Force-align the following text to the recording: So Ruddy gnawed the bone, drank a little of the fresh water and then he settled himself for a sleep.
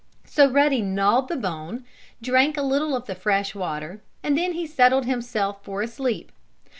So 0.25 0.49
Ruddy 0.49 0.81
gnawed 0.81 1.27
the 1.27 1.35
bone, 1.35 1.85
drank 2.23 2.57
a 2.57 2.63
little 2.63 2.95
of 2.95 3.05
the 3.05 3.13
fresh 3.13 3.53
water 3.53 4.01
and 4.23 4.35
then 4.35 4.53
he 4.53 4.65
settled 4.65 5.05
himself 5.05 5.63
for 5.63 5.83
a 5.83 5.87
sleep. 5.87 6.31